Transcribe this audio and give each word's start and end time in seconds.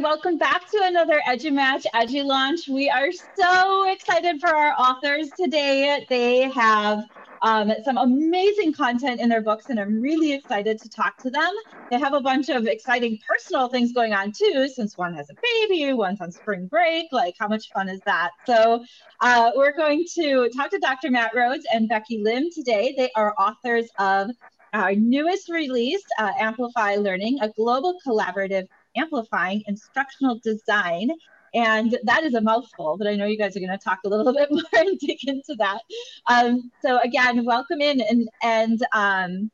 Welcome 0.00 0.38
back 0.38 0.70
to 0.70 0.80
another 0.84 1.20
EduMatch 1.26 1.84
EduLaunch. 1.92 2.68
We 2.68 2.88
are 2.88 3.10
so 3.36 3.90
excited 3.90 4.40
for 4.40 4.48
our 4.48 4.72
authors 4.78 5.30
today. 5.30 6.06
They 6.08 6.42
have 6.50 7.02
um, 7.42 7.72
some 7.84 7.98
amazing 7.98 8.74
content 8.74 9.20
in 9.20 9.28
their 9.28 9.42
books, 9.42 9.70
and 9.70 9.80
I'm 9.80 10.00
really 10.00 10.32
excited 10.32 10.80
to 10.82 10.88
talk 10.88 11.18
to 11.22 11.30
them. 11.30 11.50
They 11.90 11.98
have 11.98 12.14
a 12.14 12.20
bunch 12.20 12.48
of 12.48 12.68
exciting 12.68 13.18
personal 13.26 13.68
things 13.68 13.92
going 13.92 14.14
on 14.14 14.30
too, 14.30 14.68
since 14.72 14.96
one 14.96 15.14
has 15.14 15.30
a 15.30 15.34
baby, 15.68 15.92
one's 15.92 16.20
on 16.20 16.30
spring 16.30 16.68
break. 16.68 17.06
Like, 17.10 17.34
how 17.36 17.48
much 17.48 17.68
fun 17.72 17.88
is 17.88 18.00
that? 18.06 18.30
So, 18.46 18.84
uh, 19.20 19.50
we're 19.56 19.76
going 19.76 20.04
to 20.14 20.48
talk 20.50 20.70
to 20.70 20.78
Dr. 20.78 21.10
Matt 21.10 21.34
Rhoads 21.34 21.64
and 21.72 21.88
Becky 21.88 22.22
Lim 22.22 22.50
today. 22.54 22.94
They 22.96 23.10
are 23.16 23.34
authors 23.36 23.88
of 23.98 24.30
our 24.72 24.94
newest 24.94 25.48
release, 25.48 26.04
uh, 26.20 26.30
Amplify 26.38 26.96
Learning, 26.96 27.38
a 27.40 27.48
global 27.48 27.98
collaborative 28.06 28.68
amplifying 28.98 29.62
instructional 29.66 30.40
design. 30.42 31.10
And 31.54 31.98
that 32.04 32.24
is 32.24 32.34
a 32.34 32.40
mouthful, 32.40 32.98
but 32.98 33.06
I 33.06 33.14
know 33.14 33.24
you 33.24 33.38
guys 33.38 33.56
are 33.56 33.60
going 33.60 33.70
to 33.70 33.78
talk 33.78 34.00
a 34.04 34.08
little 34.08 34.32
bit 34.34 34.50
more 34.50 34.62
and 34.74 34.98
dig 34.98 35.26
into 35.26 35.54
that. 35.58 35.80
Um, 36.28 36.70
so 36.82 37.00
again, 37.00 37.44
welcome 37.44 37.80
in 37.80 38.00
and 38.00 38.28
and 38.42 38.84
um, 38.92 39.50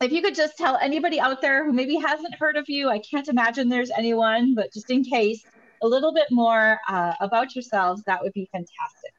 if 0.00 0.12
you 0.12 0.22
could 0.22 0.34
just 0.34 0.56
tell 0.56 0.76
anybody 0.76 1.20
out 1.20 1.42
there 1.42 1.64
who 1.64 1.72
maybe 1.72 1.96
hasn't 1.96 2.34
heard 2.34 2.56
of 2.56 2.68
you, 2.68 2.88
I 2.88 2.98
can't 2.98 3.28
imagine 3.28 3.68
there's 3.68 3.90
anyone, 3.90 4.54
but 4.54 4.72
just 4.72 4.90
in 4.90 5.04
case, 5.04 5.44
a 5.82 5.86
little 5.86 6.12
bit 6.12 6.26
more 6.30 6.78
uh, 6.88 7.14
about 7.20 7.54
yourselves, 7.54 8.02
that 8.06 8.22
would 8.22 8.32
be 8.32 8.48
fantastic. 8.52 9.12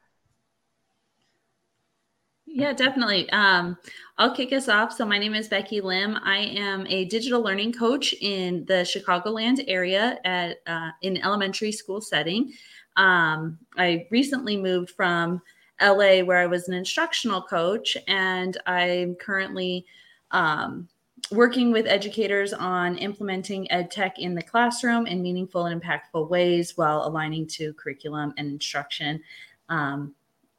Yeah, 2.53 2.73
definitely. 2.73 3.29
Um, 3.29 3.77
I'll 4.17 4.35
kick 4.35 4.51
us 4.51 4.67
off. 4.67 4.91
So, 4.91 5.05
my 5.05 5.17
name 5.17 5.33
is 5.33 5.47
Becky 5.47 5.79
Lim. 5.79 6.17
I 6.21 6.37
am 6.39 6.85
a 6.87 7.05
digital 7.05 7.41
learning 7.41 7.71
coach 7.71 8.13
in 8.19 8.65
the 8.65 8.83
Chicagoland 8.83 9.63
area 9.67 10.19
at 10.25 10.57
uh, 10.67 10.89
in 11.01 11.23
elementary 11.23 11.71
school 11.71 12.01
setting. 12.01 12.51
Um, 12.97 13.57
I 13.77 14.05
recently 14.11 14.57
moved 14.57 14.89
from 14.89 15.41
LA, 15.81 16.23
where 16.23 16.39
I 16.39 16.45
was 16.45 16.67
an 16.67 16.73
instructional 16.73 17.41
coach, 17.41 17.95
and 18.09 18.57
I'm 18.67 19.15
currently 19.15 19.85
um, 20.31 20.89
working 21.31 21.71
with 21.71 21.87
educators 21.87 22.51
on 22.51 22.97
implementing 22.97 23.71
ed 23.71 23.91
tech 23.91 24.19
in 24.19 24.35
the 24.35 24.43
classroom 24.43 25.07
in 25.07 25.21
meaningful 25.21 25.67
and 25.67 25.81
impactful 25.81 26.29
ways 26.29 26.75
while 26.75 27.07
aligning 27.07 27.47
to 27.47 27.73
curriculum 27.75 28.33
and 28.37 28.51
instruction. 28.51 29.23
Um, 29.69 30.13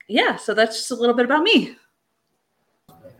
yeah, 0.08 0.36
so 0.36 0.54
that's 0.54 0.78
just 0.78 0.90
a 0.90 0.94
little 0.94 1.14
bit 1.14 1.26
about 1.26 1.42
me. 1.42 1.76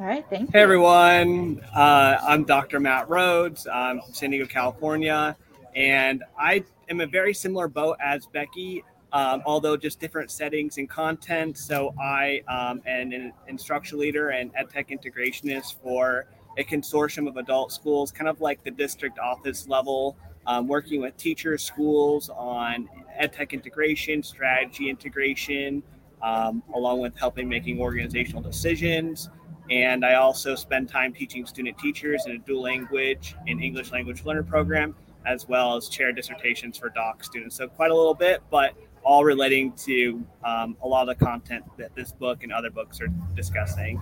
All 0.01 0.07
right, 0.07 0.25
thank 0.31 0.43
you. 0.43 0.48
Hey 0.53 0.62
everyone, 0.62 1.61
uh, 1.75 2.17
I'm 2.23 2.45
Dr. 2.45 2.81
Matt 2.81 3.09
Rhoads. 3.09 3.67
I'm 3.73 4.01
from 4.01 4.15
San 4.15 4.31
Diego, 4.31 4.47
California, 4.47 5.37
and 5.77 6.25
I 6.39 6.65
am 6.89 7.01
a 7.01 7.07
very 7.07 7.35
similar 7.35 7.69
boat 7.69 7.98
as 8.03 8.27
Becky, 8.27 8.83
um, 9.13 9.43
although 9.45 9.77
just 9.77 10.01
different 10.01 10.31
settings 10.31 10.79
and 10.79 10.89
content. 10.89 11.59
So 11.59 11.95
I 12.01 12.43
um, 12.48 12.83
am 12.87 13.13
an 13.13 13.33
instruction 13.48 13.98
leader 13.98 14.31
and 14.31 14.53
EdTech 14.55 14.89
integrationist 14.89 15.77
for 15.83 16.27
a 16.57 16.65
consortium 16.65 17.29
of 17.29 17.37
adult 17.37 17.70
schools, 17.70 18.11
kind 18.11 18.29
of 18.29 18.41
like 18.41 18.65
the 18.65 18.70
district 18.70 19.19
office 19.19 19.69
level, 19.69 20.17
um, 20.47 20.69
working 20.69 21.03
with 21.03 21.17
teachers, 21.19 21.63
schools 21.63 22.31
on 22.31 22.89
EdTech 23.20 23.51
integration, 23.51 24.23
strategy 24.23 24.89
integration, 24.89 25.83
um, 26.23 26.63
along 26.74 27.01
with 27.01 27.17
helping 27.17 27.48
making 27.48 27.79
organizational 27.79 28.42
decisions. 28.42 29.29
And 29.70 30.05
I 30.05 30.14
also 30.14 30.55
spend 30.55 30.89
time 30.89 31.12
teaching 31.12 31.46
student 31.46 31.78
teachers 31.78 32.27
in 32.27 32.33
a 32.33 32.39
dual 32.39 32.62
language 32.62 33.36
and 33.46 33.62
English 33.62 33.92
language 33.92 34.24
learner 34.24 34.42
program, 34.42 34.95
as 35.24 35.48
well 35.48 35.77
as 35.77 35.89
chair 35.89 36.12
dissertations 36.12 36.77
for 36.77 36.89
doc 36.90 37.24
students. 37.24 37.56
So 37.56 37.68
quite 37.68 37.90
a 37.90 37.95
little 37.95 38.14
bit, 38.14 38.42
but 38.50 38.74
all 39.05 39.24
relating 39.24 39.73
to 39.73 40.24
um, 40.45 40.77
a 40.83 40.86
lot 40.86 41.08
of 41.08 41.18
the 41.18 41.24
content 41.24 41.64
that 41.77 41.95
this 41.95 42.12
book 42.12 42.42
and 42.42 42.52
other 42.52 42.70
books 42.70 43.00
are 43.00 43.08
discussing. 43.34 44.00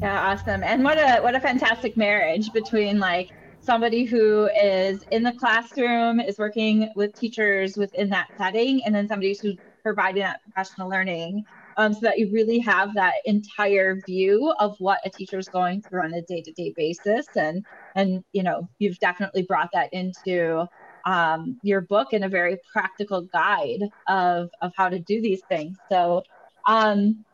Yeah, 0.00 0.30
awesome. 0.30 0.62
And 0.62 0.84
what 0.84 0.98
a 0.98 1.20
what 1.22 1.34
a 1.34 1.40
fantastic 1.40 1.96
marriage 1.96 2.52
between 2.52 2.98
like 2.98 3.30
somebody 3.60 4.04
who 4.04 4.48
is 4.62 5.04
in 5.10 5.22
the 5.22 5.32
classroom, 5.32 6.20
is 6.20 6.38
working 6.38 6.90
with 6.94 7.14
teachers 7.14 7.76
within 7.76 8.08
that 8.10 8.28
setting, 8.36 8.84
and 8.84 8.94
then 8.94 9.08
somebody 9.08 9.36
who's 9.40 9.56
providing 9.82 10.22
that 10.22 10.42
professional 10.42 10.88
learning 10.88 11.44
um, 11.76 11.92
so 11.92 12.00
that 12.02 12.18
you 12.18 12.30
really 12.32 12.58
have 12.58 12.94
that 12.94 13.14
entire 13.24 14.00
view 14.06 14.52
of 14.58 14.76
what 14.78 15.00
a 15.04 15.10
teacher 15.10 15.38
is 15.38 15.48
going 15.48 15.82
through 15.82 16.02
on 16.02 16.14
a 16.14 16.22
day-to-day 16.22 16.72
basis. 16.76 17.28
And 17.36 17.64
and 17.94 18.22
you 18.32 18.42
know 18.42 18.68
you've 18.78 18.98
definitely 18.98 19.42
brought 19.42 19.70
that 19.72 19.92
into 19.92 20.66
um, 21.04 21.58
your 21.62 21.82
book 21.82 22.12
in 22.12 22.24
a 22.24 22.28
very 22.28 22.58
practical 22.72 23.22
guide 23.22 23.82
of 24.08 24.50
of 24.60 24.72
how 24.76 24.88
to 24.88 24.98
do 24.98 25.20
these 25.20 25.42
things. 25.48 25.78
So 25.90 26.22
um, 26.66 27.24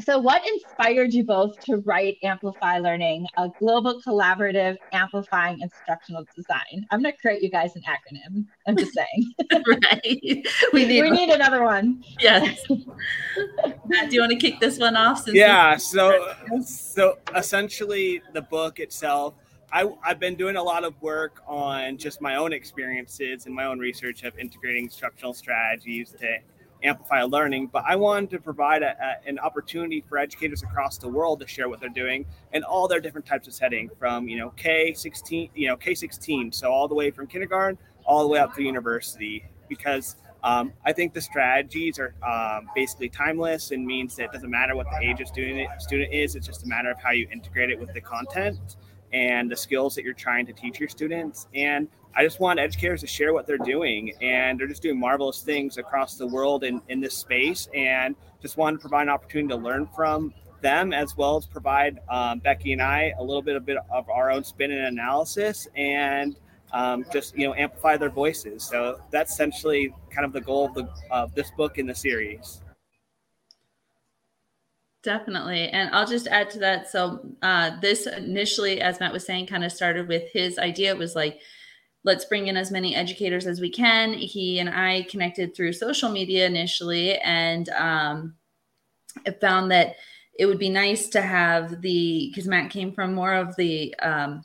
so, 0.00 0.18
what 0.18 0.42
inspired 0.46 1.12
you 1.12 1.22
both 1.22 1.60
to 1.60 1.76
write 1.78 2.16
Amplify 2.24 2.78
Learning, 2.78 3.26
a 3.36 3.48
global 3.58 4.00
collaborative 4.00 4.76
amplifying 4.92 5.60
instructional 5.60 6.24
design? 6.34 6.86
I'm 6.90 7.02
going 7.02 7.14
to 7.14 7.20
create 7.20 7.42
you 7.42 7.50
guys 7.50 7.72
an 7.76 7.82
acronym. 7.82 8.46
I'm 8.66 8.76
just 8.76 8.94
saying. 8.94 9.32
right. 9.66 10.46
We 10.72 10.86
need 10.86 11.02
we 11.02 11.10
need 11.10 11.30
another 11.30 11.62
one. 11.62 12.02
Yes. 12.20 12.58
Matt, 13.86 14.08
do 14.08 14.14
you 14.14 14.20
want 14.20 14.32
to 14.32 14.38
kick 14.38 14.60
this 14.60 14.78
one 14.78 14.96
off? 14.96 15.24
yeah. 15.26 15.76
So, 15.76 16.34
so 16.64 17.18
essentially, 17.36 18.22
the 18.32 18.42
book 18.42 18.80
itself. 18.80 19.34
I, 19.74 19.90
I've 20.04 20.18
been 20.18 20.34
doing 20.34 20.56
a 20.56 20.62
lot 20.62 20.84
of 20.84 21.00
work 21.00 21.42
on 21.46 21.96
just 21.96 22.20
my 22.20 22.36
own 22.36 22.52
experiences 22.52 23.46
and 23.46 23.54
my 23.54 23.64
own 23.64 23.78
research 23.78 24.22
of 24.22 24.38
integrating 24.38 24.84
instructional 24.84 25.32
strategies 25.32 26.12
to 26.20 26.36
amplify 26.84 27.22
learning 27.22 27.66
but 27.66 27.84
i 27.86 27.94
wanted 27.94 28.30
to 28.30 28.38
provide 28.38 28.82
a, 28.82 28.96
a, 29.00 29.28
an 29.28 29.38
opportunity 29.38 30.02
for 30.08 30.18
educators 30.18 30.62
across 30.62 30.98
the 30.98 31.08
world 31.08 31.40
to 31.40 31.46
share 31.46 31.68
what 31.68 31.80
they're 31.80 31.88
doing 31.88 32.24
in 32.52 32.62
all 32.64 32.88
their 32.88 33.00
different 33.00 33.26
types 33.26 33.46
of 33.46 33.54
setting 33.54 33.90
from 33.98 34.28
you 34.28 34.36
know 34.36 34.52
k16 34.56 35.50
you 35.54 35.68
know 35.68 35.76
k16 35.76 36.54
so 36.54 36.70
all 36.70 36.88
the 36.88 36.94
way 36.94 37.10
from 37.10 37.26
kindergarten 37.26 37.78
all 38.04 38.22
the 38.22 38.28
way 38.28 38.38
up 38.38 38.54
to 38.54 38.62
university 38.62 39.44
because 39.68 40.16
um, 40.44 40.72
I 40.84 40.92
think 40.92 41.14
the 41.14 41.20
strategies 41.20 41.98
are 42.00 42.14
um, 42.22 42.68
basically 42.74 43.08
timeless 43.08 43.70
and 43.70 43.86
means 43.86 44.16
that 44.16 44.24
it 44.24 44.32
doesn't 44.32 44.50
matter 44.50 44.74
what 44.74 44.86
the 44.90 44.98
age 45.06 45.20
of 45.20 45.28
student 45.28 45.68
student 45.80 46.12
is. 46.12 46.34
It's 46.34 46.46
just 46.46 46.64
a 46.64 46.66
matter 46.66 46.90
of 46.90 47.00
how 47.00 47.12
you 47.12 47.28
integrate 47.32 47.70
it 47.70 47.78
with 47.78 47.92
the 47.94 48.00
content 48.00 48.76
and 49.12 49.50
the 49.50 49.56
skills 49.56 49.94
that 49.94 50.04
you're 50.04 50.14
trying 50.14 50.46
to 50.46 50.52
teach 50.52 50.80
your 50.80 50.88
students. 50.88 51.46
And 51.54 51.88
I 52.14 52.24
just 52.24 52.40
want 52.40 52.58
educators 52.58 53.00
to 53.00 53.06
share 53.06 53.32
what 53.32 53.46
they're 53.46 53.58
doing, 53.58 54.12
and 54.20 54.58
they're 54.58 54.66
just 54.66 54.82
doing 54.82 54.98
marvelous 54.98 55.42
things 55.42 55.78
across 55.78 56.16
the 56.16 56.26
world 56.26 56.64
in, 56.64 56.80
in 56.88 57.00
this 57.00 57.16
space. 57.16 57.68
And 57.74 58.14
just 58.40 58.56
want 58.56 58.76
to 58.76 58.80
provide 58.80 59.02
an 59.02 59.08
opportunity 59.08 59.48
to 59.48 59.56
learn 59.56 59.88
from 59.94 60.34
them, 60.60 60.92
as 60.92 61.16
well 61.16 61.36
as 61.36 61.46
provide 61.46 62.00
um, 62.08 62.38
Becky 62.40 62.72
and 62.72 62.82
I 62.82 63.12
a 63.18 63.22
little 63.22 63.42
bit, 63.42 63.56
a 63.56 63.60
bit 63.60 63.78
of 63.90 64.08
our 64.10 64.30
own 64.30 64.44
spin 64.44 64.70
and 64.70 64.86
analysis, 64.86 65.66
and 65.74 66.36
um, 66.72 67.04
just 67.12 67.36
you 67.36 67.46
know 67.46 67.54
amplify 67.54 67.96
their 67.96 68.10
voices. 68.10 68.62
So 68.62 69.00
that's 69.10 69.32
essentially 69.32 69.94
kind 70.10 70.24
of 70.24 70.32
the 70.32 70.40
goal 70.40 70.66
of, 70.66 70.74
the, 70.74 70.88
of 71.10 71.34
this 71.34 71.50
book 71.52 71.78
in 71.78 71.86
the 71.86 71.94
series. 71.94 72.60
Definitely. 75.02 75.68
And 75.68 75.90
I'll 75.92 76.06
just 76.06 76.28
add 76.28 76.48
to 76.50 76.60
that. 76.60 76.88
So, 76.88 77.34
uh, 77.42 77.80
this 77.80 78.06
initially, 78.06 78.80
as 78.80 79.00
Matt 79.00 79.12
was 79.12 79.26
saying, 79.26 79.48
kind 79.48 79.64
of 79.64 79.72
started 79.72 80.06
with 80.06 80.30
his 80.32 80.58
idea 80.58 80.94
was 80.94 81.16
like, 81.16 81.40
let's 82.04 82.24
bring 82.24 82.48
in 82.48 82.56
as 82.56 82.70
many 82.70 82.96
educators 82.96 83.46
as 83.46 83.60
we 83.60 83.70
can. 83.70 84.12
He 84.12 84.58
and 84.58 84.68
I 84.68 85.02
connected 85.10 85.54
through 85.54 85.72
social 85.72 86.10
media 86.10 86.46
initially 86.46 87.18
and 87.18 87.68
um, 87.70 88.34
found 89.40 89.70
that 89.70 89.96
it 90.38 90.46
would 90.46 90.58
be 90.58 90.70
nice 90.70 91.08
to 91.10 91.22
have 91.22 91.80
the, 91.82 92.28
because 92.30 92.48
Matt 92.48 92.70
came 92.70 92.92
from 92.92 93.14
more 93.14 93.34
of 93.34 93.54
the 93.56 93.94
um, 94.00 94.44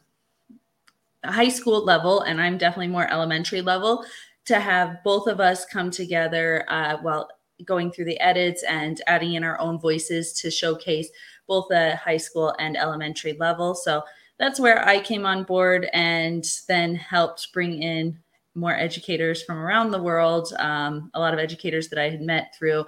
high 1.24 1.50
school 1.50 1.84
level, 1.84 2.22
and 2.22 2.42
I'm 2.42 2.58
definitely 2.58 2.88
more 2.88 3.12
elementary 3.12 3.62
level, 3.62 4.06
to 4.46 4.60
have 4.60 5.04
both 5.04 5.28
of 5.28 5.40
us 5.40 5.66
come 5.66 5.90
together 5.90 6.66
uh, 6.68 6.98
while 6.98 7.30
going 7.66 7.92
through 7.92 8.06
the 8.06 8.20
edits 8.20 8.64
and 8.64 9.02
adding 9.08 9.34
in 9.34 9.44
our 9.44 9.60
own 9.60 9.80
voices 9.80 10.34
to 10.34 10.52
showcase 10.52 11.10
both 11.48 11.66
the 11.70 11.96
high 11.96 12.18
school 12.18 12.54
and 12.60 12.78
elementary 12.78 13.34
level. 13.34 13.74
So 13.74 14.04
that's 14.40 14.60
where 14.60 14.88
I 14.88 15.00
came 15.00 15.26
on 15.26 15.44
board 15.44 15.90
and 15.94 16.46
then 16.68 16.96
helped 16.96 17.52
bring 17.54 17.82
in 17.82 18.20
more 18.56 18.76
educators 18.76 19.44
from 19.44 19.58
around 19.58 19.92
the 19.92 20.02
world. 20.02 20.54
Um, 20.58 21.12
a 21.14 21.20
lot 21.20 21.34
of 21.34 21.40
educators 21.40 21.90
that 21.90 22.00
I 22.00 22.10
had 22.10 22.22
met 22.22 22.56
through 22.58 22.86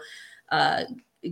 uh, 0.52 0.84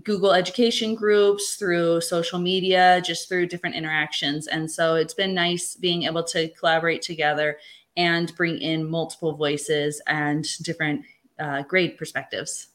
Google 0.03 0.33
education 0.33 0.95
groups, 0.95 1.55
through 1.55 2.01
social 2.01 2.39
media, 2.39 3.01
just 3.05 3.29
through 3.29 3.47
different 3.47 3.75
interactions. 3.75 4.47
And 4.47 4.69
so 4.69 4.95
it's 4.95 5.13
been 5.13 5.33
nice 5.33 5.75
being 5.75 6.03
able 6.03 6.23
to 6.25 6.49
collaborate 6.49 7.01
together 7.01 7.57
and 7.95 8.35
bring 8.35 8.59
in 8.59 8.89
multiple 8.89 9.33
voices 9.33 10.01
and 10.07 10.45
different 10.61 11.03
uh, 11.39 11.63
grade 11.63 11.97
perspectives. 11.97 12.67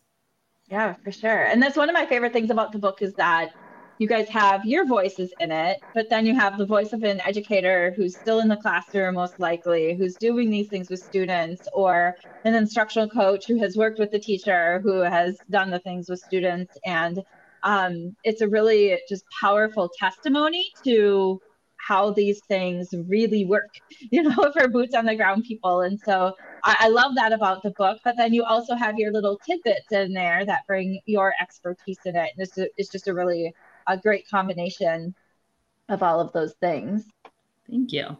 Yeah, 0.68 0.94
for 1.04 1.12
sure. 1.12 1.44
And 1.44 1.62
that's 1.62 1.76
one 1.76 1.90
of 1.90 1.94
my 1.94 2.06
favorite 2.06 2.32
things 2.32 2.50
about 2.50 2.72
the 2.72 2.78
book 2.78 3.02
is 3.02 3.12
that 3.14 3.52
you 3.98 4.08
guys 4.08 4.28
have 4.28 4.64
your 4.64 4.86
voices 4.86 5.32
in 5.38 5.52
it, 5.52 5.78
but 5.94 6.08
then 6.10 6.26
you 6.26 6.34
have 6.34 6.58
the 6.58 6.66
voice 6.66 6.92
of 6.92 7.02
an 7.02 7.20
educator 7.20 7.92
who's 7.96 8.16
still 8.16 8.40
in 8.40 8.48
the 8.48 8.56
classroom, 8.56 9.14
most 9.14 9.38
likely, 9.38 9.94
who's 9.94 10.16
doing 10.16 10.50
these 10.50 10.68
things 10.68 10.90
with 10.90 11.00
students, 11.00 11.68
or 11.72 12.16
an 12.44 12.54
instructional 12.54 13.08
coach 13.08 13.46
who 13.46 13.58
has 13.60 13.76
worked 13.76 13.98
with 13.98 14.10
the 14.10 14.18
teacher 14.18 14.80
who 14.80 15.00
has 15.00 15.38
done 15.50 15.70
the 15.70 15.78
things 15.78 16.08
with 16.08 16.20
students. 16.20 16.76
And 16.84 17.22
um, 17.62 18.16
it's 18.24 18.40
a 18.40 18.48
really 18.48 18.98
just 19.08 19.24
powerful 19.40 19.90
testimony 19.98 20.64
to 20.84 21.40
how 21.76 22.12
these 22.12 22.40
things 22.48 22.88
really 23.08 23.44
work, 23.44 23.70
you 24.10 24.22
know, 24.22 24.52
for 24.52 24.68
boots 24.68 24.94
on 24.94 25.04
the 25.04 25.16
ground 25.16 25.44
people. 25.44 25.82
And 25.82 25.98
so 26.00 26.34
I, 26.64 26.76
I, 26.80 26.88
love 26.88 27.14
that 27.16 27.32
about 27.32 27.62
the 27.62 27.72
book. 27.72 27.98
But 28.04 28.16
then 28.16 28.32
you 28.32 28.44
also 28.44 28.74
have 28.74 28.98
your 28.98 29.12
little 29.12 29.38
tidbits 29.44 29.90
in 29.90 30.12
there 30.12 30.44
that 30.46 30.66
bring 30.66 31.00
your 31.06 31.34
expertise 31.40 31.98
in 32.04 32.16
it. 32.16 32.30
And 32.36 32.46
it's, 32.46 32.58
it's 32.76 32.90
just 32.90 33.08
a 33.08 33.14
really 33.14 33.52
a 33.86 33.96
great 33.96 34.28
combination 34.28 35.14
of 35.88 36.02
all 36.02 36.20
of 36.20 36.32
those 36.32 36.54
things. 36.54 37.04
Thank 37.68 37.92
you. 37.92 38.16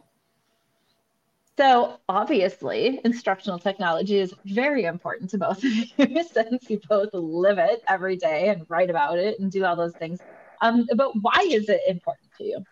So 1.57 1.99
obviously, 2.09 2.99
instructional 3.05 3.59
technology 3.59 4.17
is 4.17 4.33
very 4.45 4.85
important 4.85 5.29
to 5.31 5.37
both 5.37 5.63
of 5.63 5.65
you 5.65 6.23
since 6.31 6.69
you 6.69 6.81
both 6.89 7.09
live 7.13 7.59
it 7.59 7.83
every 7.87 8.15
day 8.15 8.49
and 8.49 8.65
write 8.69 8.89
about 8.89 9.19
it 9.19 9.39
and 9.39 9.51
do 9.51 9.63
all 9.63 9.75
those 9.75 9.93
things. 9.93 10.19
Um, 10.61 10.87
but 10.95 11.11
why 11.21 11.47
is 11.47 11.69
it 11.69 11.81
important 11.87 12.29
to 12.37 12.43
you? 12.43 12.65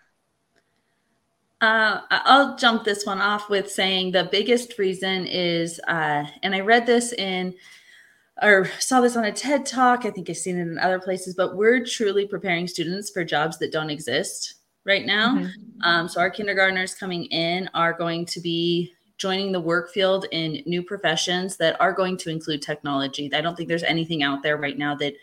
Uh, 1.62 2.02
I'll 2.10 2.58
jump 2.58 2.84
this 2.84 3.06
one 3.06 3.22
off 3.22 3.48
with 3.48 3.72
saying 3.72 4.14
the 4.14 4.28
biggest 4.32 4.80
reason 4.80 5.28
is, 5.28 5.80
uh, 5.88 6.26
and 6.42 6.56
I 6.56 6.62
read 6.62 6.88
this 6.88 7.14
in 7.14 7.54
or 8.42 8.70
saw 8.80 9.02
this 9.02 9.16
on 9.16 9.26
a 9.26 9.32
TED 9.32 9.66
talk. 9.66 10.06
I 10.06 10.10
think 10.10 10.30
I've 10.30 10.38
seen 10.38 10.58
it 10.58 10.62
in 10.62 10.80
other 10.80 11.00
places, 11.00 11.36
but 11.36 11.56
we're 11.56 11.86
truly 11.86 12.26
preparing 12.26 12.68
students 12.68 13.10
for 13.10 13.24
jobs 13.24 13.60
that 13.60 13.72
don't 13.72 13.90
exist 13.90 14.56
right 14.86 15.06
now. 15.06 15.36
Mm-hmm. 15.36 15.82
Um, 15.84 16.10
so 16.10 16.20
our 16.20 16.30
kindergartners 16.30 16.96
coming 16.96 17.26
in 17.26 17.70
are 17.74 17.94
going 17.94 18.26
to 18.28 18.40
be 18.40 18.94
joining 19.18 19.52
the 19.52 19.62
work 19.62 19.92
field 19.92 20.26
in 20.32 20.64
new 20.66 20.82
professions 20.82 21.56
that 21.58 21.80
are 21.80 21.94
going 21.94 22.18
to 22.18 22.32
include 22.32 22.62
technology. 22.62 23.32
I 23.34 23.42
don't 23.42 23.56
think 23.56 23.70
there's 23.70 23.84
anything 23.84 24.24
out 24.24 24.42
there 24.42 24.58
right 24.58 24.78
now 24.78 24.96
that 24.96 25.14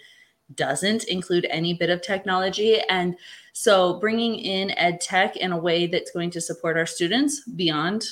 doesn't 0.54 1.04
include 1.04 1.46
any 1.50 1.74
bit 1.74 1.90
of 1.90 2.00
technology. 2.00 2.80
And 2.88 3.16
so 3.52 3.98
bringing 3.98 4.36
in 4.36 4.70
ed 4.78 5.00
tech 5.00 5.36
in 5.36 5.50
a 5.50 5.58
way 5.58 5.88
that's 5.88 6.12
going 6.12 6.30
to 6.30 6.40
support 6.40 6.76
our 6.76 6.86
students 6.86 7.44
beyond 7.44 8.04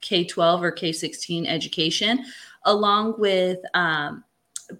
K 0.00 0.24
12 0.24 0.62
or 0.62 0.72
K 0.72 0.92
16 0.92 1.46
education, 1.46 2.24
along 2.64 3.14
with 3.18 3.58
um, 3.74 4.24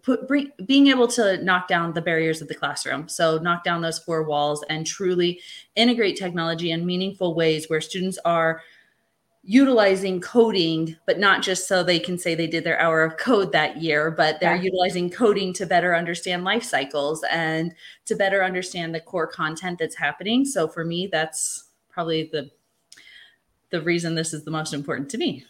put 0.03 0.27
bring, 0.29 0.51
being 0.67 0.89
able 0.89 1.09
to 1.09 1.43
knock 1.43 1.69
down 1.69 1.93
the 1.93 2.03
barriers 2.03 2.41
of 2.41 2.49
the 2.49 2.55
classroom. 2.55 3.09
So 3.09 3.39
knock 3.39 3.65
down 3.65 3.81
those 3.81 3.99
four 3.99 4.25
walls 4.25 4.65
and 4.69 4.87
truly 4.87 5.41
integrate 5.77 6.17
technology 6.17 6.71
in 6.71 6.87
meaningful 6.87 7.35
ways 7.35 7.69
where 7.69 7.81
students 7.81 8.19
are 8.25 8.63
utilizing 9.43 10.21
coding 10.21 10.95
but 11.07 11.19
not 11.19 11.43
just 11.43 11.67
so 11.67 11.83
they 11.83 11.99
can 11.99 12.19
say 12.19 12.35
they 12.35 12.47
did 12.47 12.63
their 12.63 12.79
hour 12.79 13.03
of 13.03 13.17
code 13.17 13.53
that 13.53 13.81
year 13.81 14.11
but 14.11 14.39
they're 14.39 14.55
yeah. 14.55 14.63
utilizing 14.63 15.09
coding 15.09 15.51
to 15.51 15.65
better 15.65 15.97
understand 15.97 16.45
life 16.45 16.63
cycles 16.63 17.25
and 17.31 17.75
to 18.05 18.15
better 18.15 18.45
understand 18.45 18.95
the 18.95 19.01
core 19.01 19.27
content 19.27 19.79
that's 19.79 19.97
happening. 19.97 20.45
So 20.45 20.69
for 20.69 20.85
me 20.85 21.09
that's 21.11 21.69
probably 21.89 22.29
the 22.31 22.51
the 23.71 23.81
reason 23.81 24.15
this 24.15 24.35
is 24.35 24.45
the 24.45 24.51
most 24.51 24.75
important 24.75 25.09
to 25.11 25.17
me 25.19 25.47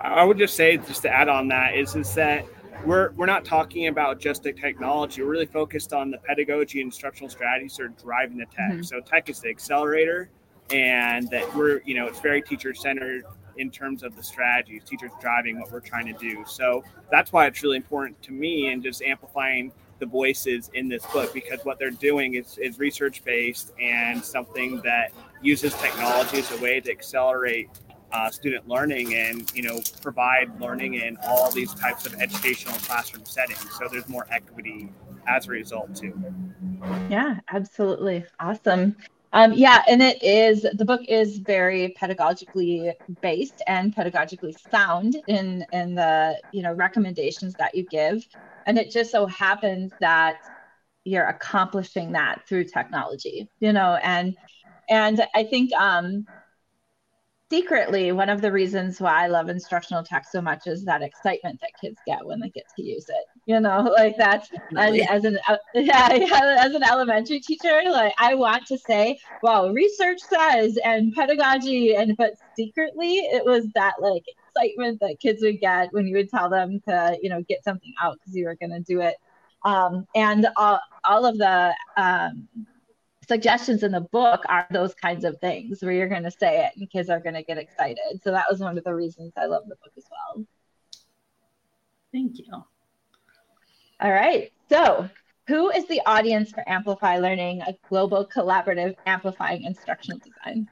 I 0.00 0.24
would 0.24 0.38
just 0.38 0.56
say, 0.56 0.78
just 0.78 1.02
to 1.02 1.10
add 1.10 1.28
on 1.28 1.48
that, 1.48 1.74
is 1.74 1.94
is 1.94 2.14
that 2.14 2.46
we're 2.84 3.10
we're 3.12 3.26
not 3.26 3.44
talking 3.44 3.88
about 3.88 4.18
just 4.18 4.42
the 4.42 4.52
technology. 4.52 5.22
We're 5.22 5.30
really 5.30 5.46
focused 5.46 5.92
on 5.92 6.10
the 6.10 6.18
pedagogy 6.18 6.80
and 6.80 6.88
instructional 6.88 7.28
strategies 7.28 7.76
that 7.76 7.84
are 7.84 7.88
driving 7.88 8.38
the 8.38 8.46
tech. 8.46 8.72
Mm-hmm. 8.72 8.82
So 8.82 9.00
tech 9.00 9.28
is 9.28 9.40
the 9.40 9.50
accelerator, 9.50 10.30
and 10.70 11.28
that 11.30 11.54
we're 11.54 11.82
you 11.84 11.94
know 11.94 12.06
it's 12.06 12.20
very 12.20 12.40
teacher 12.40 12.72
centered 12.72 13.24
in 13.58 13.70
terms 13.70 14.02
of 14.02 14.16
the 14.16 14.22
strategies, 14.22 14.84
teachers 14.84 15.10
driving 15.20 15.60
what 15.60 15.70
we're 15.70 15.80
trying 15.80 16.06
to 16.06 16.14
do. 16.14 16.44
So 16.46 16.82
that's 17.10 17.30
why 17.32 17.46
it's 17.46 17.62
really 17.62 17.76
important 17.76 18.20
to 18.22 18.32
me 18.32 18.72
and 18.72 18.82
just 18.82 19.02
amplifying 19.02 19.70
the 19.98 20.06
voices 20.06 20.70
in 20.72 20.88
this 20.88 21.04
book 21.06 21.34
because 21.34 21.60
what 21.64 21.78
they're 21.78 21.90
doing 21.90 22.34
is, 22.34 22.56
is 22.56 22.78
research 22.78 23.22
based 23.22 23.72
and 23.78 24.24
something 24.24 24.80
that 24.80 25.12
uses 25.42 25.74
technology 25.74 26.38
as 26.38 26.50
a 26.52 26.56
way 26.56 26.80
to 26.80 26.90
accelerate 26.90 27.68
uh, 28.12 28.30
student 28.30 28.68
learning 28.68 29.14
and 29.14 29.50
you 29.54 29.62
know 29.62 29.80
provide 30.02 30.48
learning 30.60 30.94
in 30.94 31.16
all 31.28 31.50
these 31.50 31.74
types 31.74 32.06
of 32.06 32.14
educational 32.20 32.74
classroom 32.78 33.24
settings. 33.24 33.76
So 33.76 33.88
there's 33.90 34.08
more 34.08 34.26
equity 34.30 34.88
as 35.26 35.46
a 35.46 35.50
result 35.50 35.94
too. 35.94 36.18
Yeah 37.08 37.36
absolutely. 37.52 38.24
Awesome. 38.38 38.96
Um, 39.32 39.52
yeah 39.52 39.82
and 39.88 40.02
it 40.02 40.20
is 40.22 40.66
the 40.74 40.84
book 40.84 41.02
is 41.08 41.38
very 41.38 41.94
pedagogically 42.00 42.92
based 43.22 43.62
and 43.68 43.94
pedagogically 43.94 44.54
sound 44.70 45.16
in 45.26 45.64
in 45.72 45.94
the 45.94 46.40
you 46.50 46.62
know 46.62 46.72
recommendations 46.72 47.54
that 47.56 47.74
you 47.74 47.84
give. 47.84 48.26
And 48.66 48.78
it 48.78 48.90
just 48.90 49.10
so 49.10 49.26
happens 49.26 49.94
that 50.00 50.36
you're 51.04 51.26
accomplishing 51.26 52.12
that 52.12 52.46
through 52.48 52.64
technology 52.64 53.48
you 53.60 53.72
know 53.72 53.98
and 54.02 54.36
and 54.88 55.22
i 55.34 55.42
think 55.44 55.72
um 55.72 56.26
secretly 57.50 58.12
one 58.12 58.28
of 58.28 58.40
the 58.40 58.52
reasons 58.52 59.00
why 59.00 59.24
I 59.24 59.26
love 59.26 59.48
instructional 59.48 60.04
tech 60.04 60.24
so 60.24 60.40
much 60.40 60.66
is 60.66 60.84
that 60.84 61.02
excitement 61.02 61.60
that 61.60 61.70
kids 61.80 61.98
get 62.06 62.24
when 62.24 62.38
they 62.40 62.48
get 62.48 62.64
to 62.76 62.82
use 62.82 63.08
it. 63.08 63.24
You 63.44 63.60
know, 63.60 63.92
like 63.96 64.16
that's 64.16 64.48
really? 64.70 65.02
as 65.02 65.24
an 65.24 65.38
uh, 65.48 65.56
yeah, 65.74 66.14
yeah, 66.14 66.56
as 66.60 66.74
an 66.74 66.84
elementary 66.84 67.40
teacher, 67.40 67.82
like 67.86 68.14
I 68.18 68.34
want 68.34 68.66
to 68.66 68.78
say, 68.78 69.18
well, 69.42 69.72
research 69.72 70.20
says 70.20 70.78
and 70.84 71.12
pedagogy 71.12 71.94
and 71.96 72.16
but 72.16 72.34
secretly 72.56 73.14
it 73.14 73.44
was 73.44 73.66
that 73.74 73.94
like 74.00 74.22
excitement 74.46 75.00
that 75.00 75.18
kids 75.20 75.42
would 75.42 75.60
get 75.60 75.92
when 75.92 76.06
you 76.06 76.16
would 76.16 76.30
tell 76.30 76.48
them 76.48 76.80
to, 76.88 77.18
you 77.20 77.28
know, 77.28 77.42
get 77.48 77.64
something 77.64 77.92
out 78.00 78.18
because 78.20 78.36
you 78.36 78.46
were 78.46 78.56
going 78.56 78.70
to 78.70 78.80
do 78.80 79.00
it. 79.00 79.16
Um, 79.62 80.06
and 80.14 80.46
all, 80.56 80.80
all 81.04 81.26
of 81.26 81.36
the 81.36 81.74
um, 81.96 82.48
suggestions 83.30 83.84
in 83.84 83.92
the 83.92 84.00
book 84.00 84.42
are 84.48 84.66
those 84.72 84.92
kinds 84.92 85.24
of 85.24 85.38
things 85.38 85.84
where 85.84 85.92
you're 85.92 86.08
going 86.08 86.24
to 86.24 86.32
say 86.32 86.64
it 86.64 86.72
and 86.76 86.90
kids 86.90 87.08
are 87.08 87.20
going 87.20 87.36
to 87.36 87.44
get 87.44 87.58
excited. 87.58 88.20
So 88.24 88.32
that 88.32 88.46
was 88.50 88.58
one 88.58 88.76
of 88.76 88.82
the 88.82 88.92
reasons 88.92 89.32
I 89.36 89.46
love 89.46 89.68
the 89.68 89.76
book 89.76 89.92
as 89.96 90.04
well. 90.10 90.44
Thank 92.12 92.40
you. 92.40 92.52
All 94.00 94.10
right. 94.10 94.50
So, 94.68 95.08
who 95.46 95.70
is 95.70 95.86
the 95.86 96.00
audience 96.06 96.50
for 96.50 96.68
Amplify 96.68 97.18
Learning, 97.18 97.62
a 97.62 97.74
global 97.88 98.26
collaborative 98.26 98.96
amplifying 99.06 99.62
instructional 99.62 100.18
design? 100.18 100.68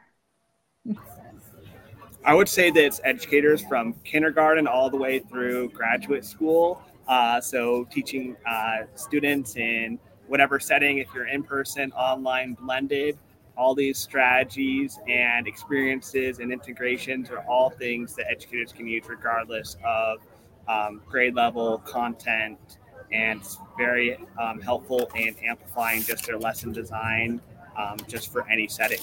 I 2.24 2.34
would 2.34 2.48
say 2.48 2.72
that 2.72 2.84
it's 2.84 3.00
educators 3.04 3.62
from 3.62 3.92
kindergarten 4.02 4.66
all 4.66 4.90
the 4.90 4.96
way 4.96 5.20
through 5.20 5.68
graduate 5.68 6.24
school. 6.24 6.82
Uh, 7.06 7.40
so, 7.40 7.84
teaching 7.84 8.36
uh, 8.48 8.78
students 8.96 9.54
in 9.54 10.00
whatever 10.28 10.60
setting, 10.60 10.98
if 10.98 11.08
you're 11.14 11.26
in 11.26 11.42
person, 11.42 11.92
online, 11.92 12.54
blended, 12.54 13.18
all 13.56 13.74
these 13.74 13.98
strategies 13.98 14.98
and 15.08 15.48
experiences 15.48 16.38
and 16.38 16.52
integrations 16.52 17.28
are 17.30 17.40
all 17.48 17.70
things 17.70 18.14
that 18.14 18.26
educators 18.30 18.72
can 18.72 18.86
use 18.86 19.04
regardless 19.08 19.76
of 19.84 20.18
um, 20.68 21.00
grade 21.08 21.34
level 21.34 21.78
content 21.78 22.78
and 23.10 23.40
it's 23.40 23.58
very 23.76 24.16
um, 24.40 24.60
helpful 24.60 25.10
in 25.16 25.34
amplifying 25.42 26.02
just 26.02 26.26
their 26.26 26.38
lesson 26.38 26.72
design 26.72 27.40
um, 27.76 27.96
just 28.06 28.30
for 28.30 28.48
any 28.48 28.68
setting. 28.68 29.00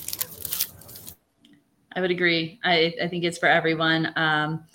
I 1.96 2.02
would 2.02 2.12
agree. 2.12 2.60
I, 2.64 2.94
I 3.02 3.08
think 3.08 3.24
it's 3.24 3.38
for 3.38 3.48
everyone. 3.48 4.12
Um, 4.16 4.66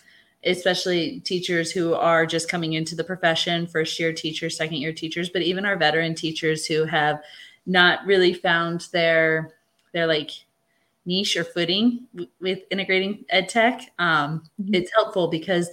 especially 0.44 1.20
teachers 1.20 1.70
who 1.70 1.94
are 1.94 2.26
just 2.26 2.48
coming 2.48 2.72
into 2.72 2.94
the 2.94 3.04
profession, 3.04 3.66
first 3.66 3.98
year 3.98 4.12
teachers, 4.12 4.56
second 4.56 4.76
year 4.76 4.92
teachers, 4.92 5.28
but 5.28 5.42
even 5.42 5.66
our 5.66 5.76
veteran 5.76 6.14
teachers 6.14 6.66
who 6.66 6.84
have 6.84 7.20
not 7.66 8.04
really 8.06 8.32
found 8.32 8.86
their 8.92 9.54
their 9.92 10.06
like 10.06 10.30
niche 11.06 11.36
or 11.36 11.44
footing 11.44 12.06
with 12.40 12.60
integrating 12.70 13.24
ed 13.28 13.48
tech. 13.48 13.92
Um, 13.98 14.42
mm-hmm. 14.60 14.74
It's 14.74 14.92
helpful 14.94 15.28
because 15.28 15.68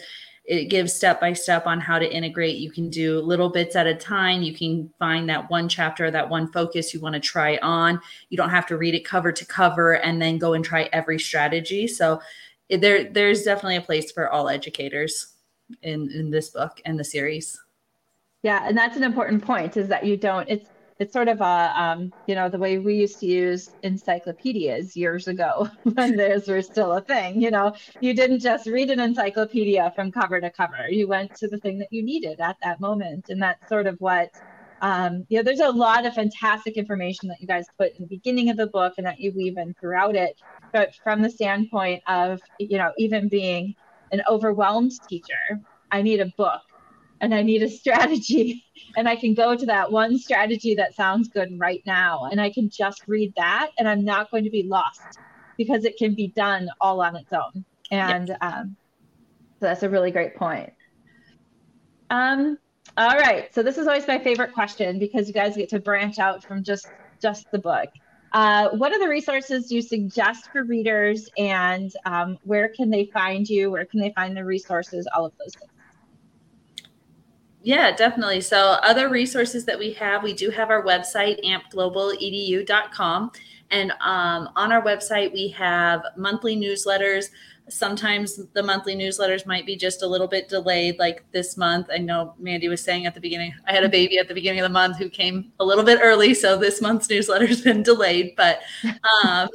it 0.48 0.70
gives 0.70 0.94
step 0.94 1.20
by 1.20 1.34
step 1.34 1.68
on 1.68 1.82
how 1.82 2.00
to 2.00 2.10
integrate. 2.10 2.56
You 2.56 2.72
can 2.72 2.90
do 2.90 3.20
little 3.20 3.50
bits 3.50 3.76
at 3.76 3.86
a 3.86 3.94
time. 3.94 4.42
You 4.42 4.54
can 4.54 4.90
find 4.98 5.30
that 5.30 5.50
one 5.50 5.68
chapter, 5.68 6.10
that 6.10 6.30
one 6.30 6.50
focus 6.54 6.94
you 6.94 7.02
want 7.02 7.16
to 7.16 7.20
try 7.20 7.58
on. 7.58 8.00
You 8.30 8.38
don't 8.38 8.50
have 8.50 8.66
to 8.68 8.78
read 8.78 8.96
it 8.96 9.04
cover 9.04 9.34
to 9.34 9.46
cover 9.46 9.96
and 9.98 10.22
then 10.22 10.38
go 10.38 10.54
and 10.54 10.64
try 10.64 10.90
every 10.94 11.20
strategy. 11.20 11.86
So 11.86 12.22
there 12.70 13.06
there's 13.12 13.44
definitely 13.44 13.78
a 13.78 13.82
place 13.82 14.12
for 14.12 14.30
all 14.30 14.50
educators 14.50 15.36
in 15.82 16.12
in 16.12 16.32
this 16.32 16.50
book 16.50 16.82
and 16.86 17.00
the 17.00 17.04
series. 17.04 17.60
Yeah 18.44 18.66
and 18.68 18.78
that's 18.78 18.98
an 18.98 19.04
important 19.04 19.44
point 19.44 19.78
is 19.78 19.88
that 19.90 20.06
you 20.06 20.18
don't 20.18 20.50
it's 20.50 20.70
it's 21.00 21.14
sort 21.14 21.28
of 21.28 21.42
a 21.42 21.74
um, 21.82 22.12
you 22.26 22.36
know 22.36 22.50
the 22.50 22.58
way 22.58 22.80
we 22.80 22.96
used 22.96 23.20
to 23.20 23.26
use 23.28 23.76
encyclopedias 23.84 24.96
years 24.96 25.28
ago 25.28 25.70
when 25.84 26.16
those 26.18 26.48
were 26.48 26.62
still 26.62 26.94
a 26.94 27.02
thing 27.02 27.42
you 27.42 27.52
know? 27.52 27.74
You 28.00 28.14
didn't 28.14 28.40
just 28.40 28.68
read 28.68 28.90
an 28.90 29.00
encyclopedia 29.00 29.92
from 29.96 30.12
cover 30.12 30.42
to 30.42 30.50
cover. 30.50 30.90
You 30.90 31.08
went 31.08 31.36
to 31.36 31.48
the 31.48 31.58
thing 31.60 31.78
that 31.80 31.92
you 31.92 32.04
needed 32.04 32.40
at 32.40 32.58
that 32.64 32.80
moment 32.80 33.30
and 33.30 33.42
that's 33.42 33.68
sort 33.68 33.88
of 33.88 33.98
what 34.00 34.30
Um, 34.82 35.26
you 35.30 35.38
know, 35.38 35.44
there's 35.44 35.60
a 35.60 35.70
lot 35.70 36.06
of 36.06 36.14
fantastic 36.14 36.78
information 36.78 37.30
that 37.30 37.42
you 37.42 37.48
guys 37.48 37.66
put 37.80 37.94
in 37.96 38.02
the 38.02 38.08
beginning 38.08 38.50
of 38.50 38.58
the 38.58 38.68
book 38.68 38.94
and 38.98 39.08
that 39.08 39.20
you 39.20 39.32
weave 39.36 39.58
in 39.58 39.74
throughout 39.80 40.16
it. 40.16 40.40
But 40.74 40.96
from 41.04 41.22
the 41.22 41.30
standpoint 41.30 42.04
of, 42.08 42.42
you 42.60 42.78
know, 42.78 42.92
even 42.98 43.30
being 43.30 43.76
an 44.12 44.22
overwhelmed 44.30 44.92
teacher, 45.08 45.62
I 45.92 46.02
need 46.02 46.20
a 46.20 46.32
book 46.38 46.62
and 47.22 47.34
I 47.34 47.42
need 47.42 47.64
a 47.64 47.70
strategy. 47.82 48.64
And 48.96 49.08
I 49.08 49.16
can 49.16 49.34
go 49.34 49.56
to 49.56 49.66
that 49.68 49.92
one 49.92 50.18
strategy 50.18 50.76
that 50.76 50.96
sounds 50.96 51.30
good 51.30 51.50
right 51.58 51.82
now. 51.86 52.26
And 52.32 52.40
I 52.42 52.52
can 52.52 52.70
just 52.70 53.04
read 53.08 53.34
that 53.38 53.72
and 53.78 53.88
I'm 53.88 54.04
not 54.04 54.32
going 54.32 54.44
to 54.44 54.50
be 54.50 54.64
lost 54.64 55.20
because 55.58 55.86
it 55.86 55.98
can 55.98 56.16
be 56.16 56.28
done 56.36 56.70
all 56.80 57.02
on 57.02 57.16
its 57.16 57.34
own. 57.34 57.66
And 57.92 58.30
yep. 58.30 58.38
um, 58.42 58.78
so 59.60 59.68
that's 59.68 59.84
a 59.84 59.90
really 59.90 60.12
great 60.12 60.36
point. 60.36 60.72
Um, 62.10 62.58
all 62.96 63.18
right. 63.18 63.54
So 63.54 63.64
this 63.64 63.78
is 63.78 63.88
always 63.88 64.08
my 64.08 64.20
favorite 64.20 64.54
question 64.54 65.00
because 65.00 65.28
you 65.28 65.34
guys 65.34 65.56
get 65.56 65.70
to 65.70 65.80
branch 65.80 66.20
out 66.20 66.44
from 66.44 66.64
just 66.64 66.92
just 67.22 67.50
the 67.52 67.60
book. 67.60 67.90
Uh, 68.38 68.70
what 68.70 68.94
are 68.94 69.00
the 69.00 69.10
resources 69.10 69.72
you 69.72 69.82
suggest 69.82 70.52
for 70.52 70.64
readers, 70.64 71.28
and 71.40 71.92
um, 72.06 72.38
where 72.44 72.70
can 72.70 72.88
they 72.88 73.06
find 73.06 73.50
you? 73.50 73.72
Where 73.72 73.84
can 73.84 74.00
they 74.00 74.12
find 74.12 74.38
the 74.38 74.46
resources? 74.46 75.08
All 75.16 75.26
of 75.26 75.34
those 75.40 75.56
things. 75.56 75.72
Yeah, 77.64 77.96
definitely. 77.96 78.42
So, 78.42 78.78
other 78.84 79.10
resources 79.10 79.66
that 79.66 79.80
we 79.80 79.92
have, 79.94 80.22
we 80.22 80.34
do 80.34 80.52
have 80.52 80.70
our 80.70 80.84
website, 80.84 81.44
ampglobaledu.com. 81.44 83.32
And 83.72 83.92
um, 84.02 84.50
on 84.56 84.72
our 84.72 84.82
website, 84.82 85.34
we 85.34 85.50
have 85.50 86.04
monthly 86.16 86.56
newsletters. 86.56 87.26
Sometimes 87.70 88.46
the 88.54 88.64
monthly 88.64 88.96
newsletters 88.96 89.46
might 89.46 89.66
be 89.66 89.76
just 89.76 90.02
a 90.02 90.08
little 90.08 90.28
bit 90.28 90.48
delayed, 90.48 90.98
like 91.00 91.26
this 91.32 91.58
month. 91.58 91.88
I 91.92 91.98
know 91.98 92.34
Mandy 92.40 92.70
was 92.70 92.82
saying 92.82 93.06
at 93.06 93.14
the 93.14 93.20
beginning, 93.20 93.54
I 93.68 93.74
had 93.74 93.84
a 93.84 93.90
baby 93.90 94.20
at 94.20 94.30
the 94.30 94.34
beginning 94.34 94.62
of 94.62 94.64
the 94.64 94.74
month 94.74 94.98
who 94.98 95.10
came 95.10 95.52
a 95.60 95.66
little 95.66 95.84
bit 95.84 96.00
early. 96.02 96.34
So 96.34 96.58
this 96.58 96.82
month's 96.82 97.10
newsletter 97.10 97.46
has 97.46 97.62
been 97.64 97.84
delayed, 97.84 98.36
but 98.38 98.62
um, 99.24 99.50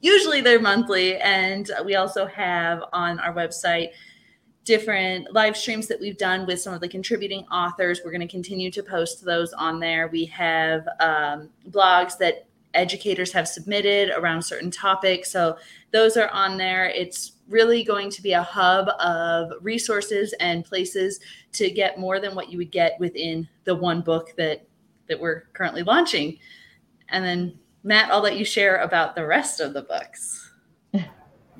usually 0.00 0.40
they're 0.40 0.60
monthly. 0.60 1.16
And 1.16 1.68
we 1.84 1.96
also 1.96 2.26
have 2.26 2.84
on 2.92 3.18
our 3.18 3.34
website, 3.34 3.90
different 4.64 5.32
live 5.32 5.56
streams 5.56 5.88
that 5.88 5.98
we've 5.98 6.18
done 6.18 6.46
with 6.46 6.60
some 6.60 6.72
of 6.72 6.80
the 6.80 6.88
contributing 6.88 7.44
authors. 7.46 8.02
We're 8.04 8.12
going 8.12 8.20
to 8.20 8.28
continue 8.28 8.70
to 8.70 8.82
post 8.82 9.24
those 9.24 9.52
on 9.54 9.80
there. 9.80 10.06
We 10.06 10.26
have 10.26 10.86
um, 11.00 11.50
blogs 11.70 12.16
that 12.18 12.46
educators 12.74 13.32
have 13.32 13.48
submitted 13.48 14.10
around 14.16 14.42
certain 14.42 14.70
topics. 14.70 15.30
So 15.30 15.56
those 15.90 16.16
are 16.16 16.28
on 16.28 16.56
there. 16.56 16.86
It's 16.86 17.32
really 17.48 17.82
going 17.82 18.10
to 18.10 18.22
be 18.22 18.32
a 18.32 18.42
hub 18.42 18.88
of 19.00 19.52
resources 19.60 20.32
and 20.40 20.64
places 20.64 21.20
to 21.52 21.70
get 21.70 21.98
more 21.98 22.20
than 22.20 22.34
what 22.34 22.50
you 22.50 22.58
would 22.58 22.70
get 22.70 22.98
within 23.00 23.48
the 23.64 23.74
one 23.74 24.00
book 24.00 24.32
that 24.36 24.66
that 25.08 25.18
we're 25.18 25.42
currently 25.52 25.82
launching. 25.82 26.38
And 27.08 27.24
then 27.24 27.58
Matt, 27.82 28.12
I'll 28.12 28.22
let 28.22 28.36
you 28.36 28.44
share 28.44 28.76
about 28.78 29.16
the 29.16 29.26
rest 29.26 29.60
of 29.60 29.74
the 29.74 29.82
books. 29.82 30.52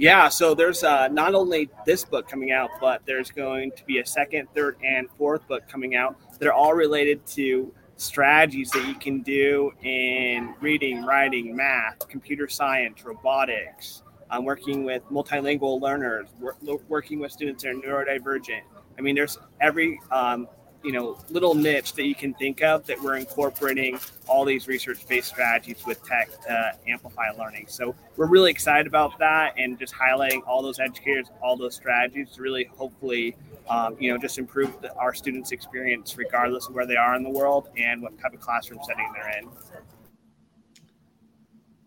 Yeah, 0.00 0.30
so 0.30 0.54
there's 0.54 0.82
uh, 0.82 1.08
not 1.08 1.34
only 1.34 1.68
this 1.84 2.06
book 2.06 2.26
coming 2.26 2.52
out, 2.52 2.70
but 2.80 3.02
there's 3.04 3.30
going 3.30 3.70
to 3.72 3.84
be 3.84 3.98
a 3.98 4.06
second, 4.06 4.48
third, 4.54 4.78
and 4.82 5.06
fourth 5.18 5.46
book 5.46 5.68
coming 5.68 5.94
out 5.94 6.16
that 6.38 6.48
are 6.48 6.54
all 6.54 6.72
related 6.72 7.26
to 7.26 7.70
strategies 8.00 8.70
that 8.70 8.86
you 8.88 8.94
can 8.94 9.20
do 9.22 9.72
in 9.82 10.54
reading, 10.60 11.04
writing, 11.04 11.54
math, 11.54 12.08
computer 12.08 12.48
science, 12.48 13.04
robotics, 13.04 14.02
um, 14.30 14.44
working 14.44 14.84
with 14.84 15.02
multilingual 15.10 15.80
learners, 15.80 16.28
work, 16.38 16.56
working 16.88 17.18
with 17.20 17.30
students 17.32 17.62
that 17.62 17.70
are 17.70 17.74
neurodivergent. 17.74 18.62
I 18.98 19.02
mean, 19.02 19.14
there's 19.14 19.38
every 19.60 20.00
um, 20.10 20.48
you 20.82 20.92
know 20.92 21.18
little 21.28 21.54
niche 21.54 21.92
that 21.94 22.04
you 22.04 22.14
can 22.14 22.32
think 22.34 22.62
of 22.62 22.86
that 22.86 23.00
we're 23.02 23.16
incorporating 23.16 23.98
all 24.26 24.44
these 24.44 24.66
research-based 24.66 25.28
strategies 25.28 25.84
with 25.84 26.02
tech 26.04 26.30
to 26.40 26.72
amplify 26.88 27.30
learning 27.38 27.66
so 27.68 27.94
we're 28.16 28.26
really 28.26 28.50
excited 28.50 28.86
about 28.86 29.18
that 29.18 29.52
and 29.58 29.78
just 29.78 29.94
highlighting 29.94 30.40
all 30.46 30.62
those 30.62 30.78
educators 30.78 31.26
all 31.42 31.56
those 31.56 31.74
strategies 31.74 32.30
to 32.30 32.40
really 32.40 32.64
hopefully 32.76 33.36
um, 33.70 33.96
you 33.98 34.12
know 34.12 34.18
just 34.18 34.36
improve 34.38 34.78
the, 34.82 34.94
our 34.96 35.14
students 35.14 35.52
experience 35.52 36.18
regardless 36.18 36.68
of 36.68 36.74
where 36.74 36.86
they 36.86 36.96
are 36.96 37.14
in 37.14 37.22
the 37.22 37.30
world 37.30 37.70
and 37.78 38.02
what 38.02 38.18
type 38.18 38.34
of 38.34 38.40
classroom 38.40 38.80
setting 38.86 39.10
they're 39.14 39.38
in 39.38 39.50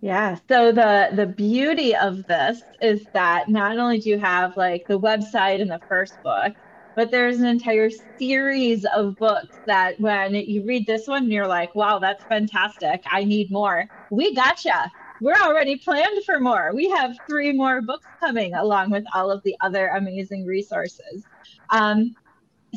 yeah. 0.03 0.37
So 0.49 0.73
the 0.73 1.11
the 1.13 1.25
beauty 1.27 1.95
of 1.95 2.25
this 2.27 2.61
is 2.81 3.07
that 3.13 3.47
not 3.47 3.77
only 3.79 3.99
do 3.99 4.09
you 4.09 4.19
have 4.19 4.57
like 4.57 4.85
the 4.85 4.99
website 4.99 5.61
and 5.61 5.71
the 5.71 5.81
first 5.87 6.21
book, 6.21 6.55
but 6.95 7.09
there's 7.09 7.39
an 7.39 7.45
entire 7.45 7.89
series 8.19 8.85
of 8.93 9.17
books 9.17 9.59
that 9.65 9.97
when 10.01 10.35
you 10.35 10.65
read 10.65 10.85
this 10.87 11.07
one, 11.07 11.31
you're 11.31 11.47
like, 11.47 11.73
wow, 11.73 11.99
that's 11.99 12.25
fantastic. 12.25 13.01
I 13.11 13.23
need 13.23 13.49
more. 13.49 13.89
We 14.09 14.35
gotcha. 14.35 14.91
We're 15.21 15.41
already 15.41 15.77
planned 15.77 16.25
for 16.25 16.41
more. 16.41 16.71
We 16.75 16.89
have 16.89 17.15
three 17.25 17.53
more 17.53 17.81
books 17.81 18.07
coming 18.19 18.53
along 18.55 18.91
with 18.91 19.05
all 19.15 19.31
of 19.31 19.41
the 19.43 19.55
other 19.61 19.87
amazing 19.87 20.45
resources. 20.45 21.25
Um, 21.73 22.15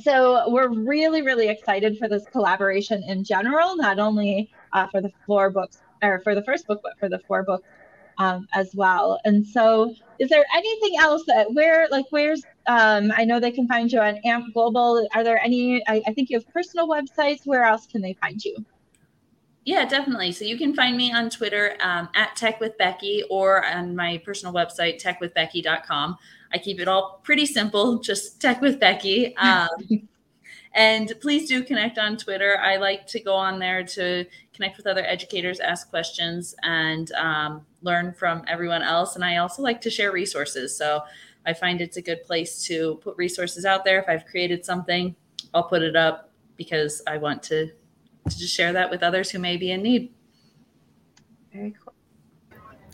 so 0.02 0.50
we're 0.50 0.68
really, 0.68 1.22
really 1.22 1.48
excited 1.48 1.96
for 1.98 2.08
this 2.08 2.24
collaboration 2.32 3.02
in 3.04 3.24
general, 3.24 3.76
not 3.76 3.98
only 3.98 4.50
uh, 4.72 4.88
for 4.88 5.00
the 5.00 5.10
four 5.26 5.50
books 5.50 5.78
or 6.02 6.20
for 6.20 6.34
the 6.34 6.42
first 6.42 6.66
book, 6.66 6.80
but 6.82 6.98
for 6.98 7.08
the 7.08 7.20
four 7.20 7.42
books 7.42 7.68
um, 8.18 8.48
as 8.54 8.74
well. 8.74 9.20
And 9.24 9.46
so, 9.46 9.94
is 10.18 10.28
there 10.28 10.44
anything 10.54 10.98
else 10.98 11.24
that 11.26 11.52
where, 11.52 11.88
like, 11.90 12.06
where's, 12.10 12.42
um, 12.66 13.12
I 13.16 13.24
know 13.24 13.38
they 13.38 13.50
can 13.50 13.68
find 13.68 13.92
you 13.92 14.00
on 14.00 14.16
AMP 14.24 14.54
Global. 14.54 15.06
Are 15.14 15.22
there 15.22 15.38
any, 15.42 15.86
I, 15.86 16.02
I 16.06 16.12
think 16.12 16.30
you 16.30 16.38
have 16.38 16.48
personal 16.48 16.88
websites. 16.88 17.46
Where 17.46 17.64
else 17.64 17.86
can 17.86 18.00
they 18.00 18.14
find 18.14 18.42
you? 18.42 18.56
Yeah, 19.64 19.84
definitely. 19.84 20.32
So 20.32 20.44
you 20.44 20.56
can 20.56 20.74
find 20.74 20.96
me 20.96 21.12
on 21.12 21.28
Twitter 21.28 21.76
um, 21.80 22.08
at 22.14 22.36
Tech 22.36 22.60
with 22.60 22.78
Becky 22.78 23.24
or 23.28 23.64
on 23.66 23.96
my 23.96 24.18
personal 24.24 24.54
website, 24.54 25.02
techwithbecky.com. 25.02 26.16
I 26.52 26.58
keep 26.58 26.80
it 26.80 26.88
all 26.88 27.20
pretty 27.22 27.46
simple, 27.46 27.98
just 27.98 28.40
Tech 28.40 28.60
with 28.60 28.78
Becky. 28.78 29.36
Um, 29.36 29.68
and 30.74 31.12
please 31.20 31.48
do 31.48 31.62
connect 31.62 31.98
on 31.98 32.16
Twitter. 32.16 32.58
I 32.58 32.76
like 32.76 33.06
to 33.08 33.20
go 33.20 33.34
on 33.34 33.58
there 33.58 33.82
to 33.84 34.24
connect 34.52 34.76
with 34.76 34.86
other 34.86 35.04
educators, 35.04 35.60
ask 35.60 35.90
questions, 35.90 36.54
and 36.62 37.10
um, 37.12 37.66
learn 37.82 38.12
from 38.12 38.44
everyone 38.46 38.82
else. 38.82 39.16
And 39.16 39.24
I 39.24 39.38
also 39.38 39.62
like 39.62 39.80
to 39.82 39.90
share 39.90 40.12
resources. 40.12 40.76
So 40.76 41.02
I 41.46 41.52
find 41.52 41.80
it's 41.80 41.96
a 41.96 42.02
good 42.02 42.24
place 42.24 42.62
to 42.64 42.96
put 42.96 43.16
resources 43.16 43.64
out 43.64 43.84
there. 43.84 44.00
If 44.00 44.08
I've 44.08 44.26
created 44.26 44.64
something, 44.64 45.14
I'll 45.54 45.64
put 45.64 45.82
it 45.82 45.96
up 45.96 46.30
because 46.56 47.02
I 47.06 47.18
want 47.18 47.42
to, 47.44 47.66
to 47.66 48.38
just 48.38 48.54
share 48.54 48.72
that 48.72 48.90
with 48.90 49.02
others 49.02 49.30
who 49.30 49.38
may 49.38 49.56
be 49.56 49.70
in 49.70 49.82
need. 49.82 50.12
Very 51.52 51.74
cool. 51.82 51.85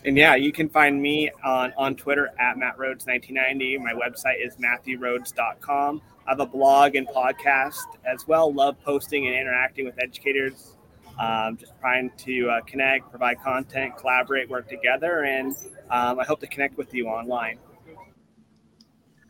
And 0.05 0.17
yeah, 0.17 0.35
you 0.35 0.51
can 0.51 0.69
find 0.69 1.01
me 1.01 1.29
on, 1.43 1.73
on 1.77 1.95
Twitter 1.95 2.29
at 2.39 2.57
Matt 2.57 2.77
Rhoads 2.77 3.07
1990. 3.07 3.77
My 3.77 3.93
website 3.93 4.45
is 4.45 4.57
matthewrhoads.com. 4.57 6.01
I 6.25 6.29
have 6.29 6.39
a 6.39 6.45
blog 6.45 6.95
and 6.95 7.07
podcast 7.07 7.85
as 8.05 8.27
well. 8.27 8.53
Love 8.53 8.75
posting 8.83 9.27
and 9.27 9.35
interacting 9.35 9.85
with 9.85 9.95
educators 9.99 10.75
um, 11.19 11.57
just 11.57 11.73
trying 11.79 12.11
to 12.17 12.49
uh, 12.49 12.61
connect, 12.61 13.09
provide 13.09 13.39
content, 13.41 13.95
collaborate, 13.97 14.49
work 14.49 14.67
together, 14.67 15.23
and 15.23 15.55
um, 15.89 16.19
I 16.19 16.23
hope 16.23 16.39
to 16.41 16.47
connect 16.47 16.77
with 16.77 16.93
you 16.93 17.07
online. 17.07 17.59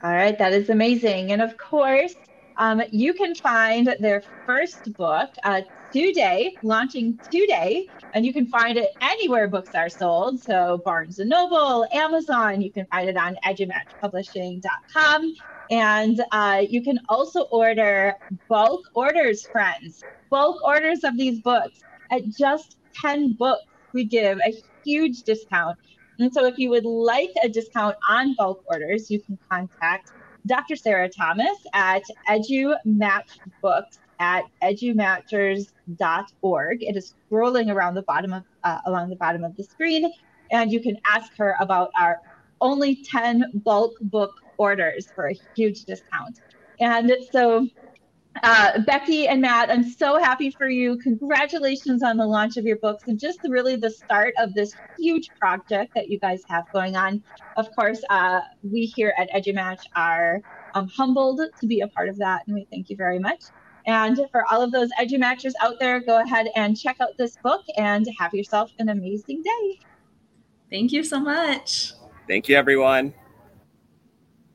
All 0.01 0.11
right, 0.11 0.37
that 0.37 0.53
is 0.53 0.69
amazing. 0.69 1.31
And 1.31 1.41
of 1.41 1.57
course, 1.57 2.15
um, 2.57 2.81
you 2.91 3.13
can 3.13 3.35
find 3.35 3.95
their 3.99 4.23
first 4.45 4.93
book 4.93 5.29
uh, 5.43 5.61
today, 5.93 6.57
launching 6.63 7.17
today, 7.31 7.87
and 8.13 8.25
you 8.25 8.33
can 8.33 8.47
find 8.47 8.77
it 8.77 8.89
anywhere 8.99 9.47
books 9.47 9.75
are 9.75 9.89
sold. 9.89 10.41
So 10.41 10.81
Barnes 10.83 11.19
and 11.19 11.29
Noble, 11.29 11.85
Amazon, 11.93 12.61
you 12.61 12.71
can 12.71 12.85
find 12.87 13.07
it 13.07 13.15
on 13.15 13.37
edumatchpublishing.com. 13.45 15.33
And 15.71 16.21
uh, 16.31 16.63
you 16.67 16.83
can 16.83 16.99
also 17.07 17.43
order 17.43 18.15
bulk 18.49 18.81
orders, 18.95 19.45
friends 19.47 20.03
bulk 20.33 20.63
orders 20.63 21.03
of 21.03 21.15
these 21.15 21.39
books 21.41 21.81
at 22.11 22.27
just 22.27 22.77
10 22.99 23.33
books, 23.33 23.61
we 23.93 24.03
give 24.03 24.39
a 24.39 24.51
huge 24.83 25.21
discount. 25.21 25.77
And 26.17 26.33
so 26.33 26.47
if 26.47 26.57
you 26.57 26.71
would 26.71 26.85
like 26.85 27.29
a 27.43 27.49
discount 27.49 27.95
on 28.09 28.33
bulk 28.35 28.63
orders, 28.65 29.11
you 29.11 29.21
can 29.21 29.37
contact 29.47 30.11
Dr. 30.47 30.75
Sarah 30.75 31.07
Thomas 31.07 31.55
at 31.75 32.01
EduMatchBooks 32.27 33.99
at 34.19 34.43
edumatchers.org. 34.61 36.83
It 36.83 36.95
is 36.95 37.15
scrolling 37.31 37.73
around 37.73 37.95
the 37.95 38.03
bottom 38.03 38.33
of 38.33 38.43
uh, 38.63 38.81
along 38.85 39.09
the 39.09 39.15
bottom 39.15 39.43
of 39.43 39.57
the 39.57 39.63
screen, 39.63 40.13
and 40.51 40.71
you 40.71 40.79
can 40.81 40.97
ask 41.05 41.35
her 41.37 41.55
about 41.59 41.89
our 41.99 42.19
only 42.61 43.03
10 43.03 43.45
bulk 43.55 43.93
book 44.01 44.31
orders 44.57 45.07
for 45.13 45.27
a 45.27 45.33
huge 45.55 45.85
discount. 45.85 46.39
And 46.79 47.11
so 47.31 47.67
uh, 48.41 48.79
Becky 48.79 49.27
and 49.27 49.41
Matt, 49.41 49.69
I'm 49.69 49.89
so 49.89 50.17
happy 50.17 50.49
for 50.49 50.67
you. 50.67 50.97
Congratulations 50.97 52.01
on 52.01 52.17
the 52.17 52.25
launch 52.25 52.57
of 52.57 52.65
your 52.65 52.77
books 52.77 53.03
and 53.07 53.19
just 53.19 53.39
really 53.43 53.75
the 53.75 53.91
start 53.91 54.33
of 54.39 54.53
this 54.53 54.73
huge 54.97 55.29
project 55.39 55.93
that 55.93 56.09
you 56.09 56.19
guys 56.19 56.41
have 56.47 56.65
going 56.73 56.95
on. 56.95 57.21
Of 57.57 57.73
course, 57.75 58.01
uh, 58.09 58.41
we 58.63 58.85
here 58.85 59.13
at 59.17 59.29
EduMatch 59.31 59.81
are 59.95 60.41
um, 60.73 60.87
humbled 60.87 61.41
to 61.61 61.67
be 61.67 61.81
a 61.81 61.87
part 61.87 62.09
of 62.09 62.17
that, 62.17 62.47
and 62.47 62.55
we 62.55 62.65
thank 62.71 62.89
you 62.89 62.95
very 62.95 63.19
much. 63.19 63.43
And 63.85 64.19
for 64.31 64.45
all 64.51 64.61
of 64.61 64.71
those 64.71 64.89
EduMatchers 64.99 65.53
out 65.61 65.79
there, 65.79 65.99
go 65.99 66.21
ahead 66.21 66.47
and 66.55 66.77
check 66.77 66.97
out 67.01 67.17
this 67.17 67.37
book 67.37 67.63
and 67.77 68.07
have 68.19 68.33
yourself 68.33 68.71
an 68.79 68.89
amazing 68.89 69.41
day. 69.43 69.79
Thank 70.69 70.91
you 70.91 71.03
so 71.03 71.19
much. 71.19 71.93
Thank 72.27 72.47
you, 72.47 72.55
everyone. 72.55 73.13